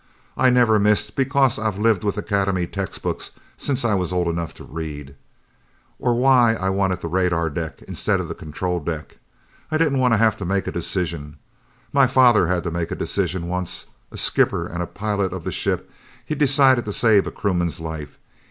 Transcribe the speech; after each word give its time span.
I 0.35 0.49
never 0.49 0.79
missed 0.79 1.15
because 1.15 1.59
I've 1.59 1.77
lived 1.77 2.03
with 2.03 2.17
Academy 2.17 2.65
textbooks 2.65 3.29
since 3.55 3.85
I 3.85 3.93
was 3.93 4.11
old 4.11 4.27
enough 4.27 4.51
to 4.55 4.63
read. 4.63 5.13
Or 5.99 6.15
why 6.15 6.55
I 6.55 6.69
wanted 6.71 7.01
the 7.01 7.07
radar 7.07 7.51
deck 7.51 7.83
instead 7.83 8.19
of 8.19 8.27
the 8.27 8.33
control 8.33 8.79
deck. 8.79 9.19
I 9.69 9.77
didn't 9.77 9.99
want 9.99 10.15
to 10.15 10.17
have 10.17 10.37
to 10.37 10.43
make 10.43 10.65
a 10.65 10.71
decision! 10.71 11.37
My 11.93 12.07
father 12.07 12.47
had 12.47 12.63
to 12.63 12.71
make 12.71 12.89
a 12.89 12.95
decision 12.95 13.47
once. 13.47 13.85
As 14.11 14.21
skipper 14.21 14.65
and 14.65 14.91
pilot 14.95 15.33
of 15.33 15.43
the 15.43 15.51
ship 15.51 15.91
he 16.25 16.33
decided 16.33 16.85
to 16.85 16.93
save 16.93 17.27
a 17.27 17.31
crewman's 17.31 17.79
life. 17.79 18.17